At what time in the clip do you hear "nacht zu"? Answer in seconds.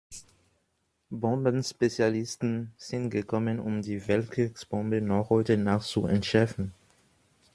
5.57-6.07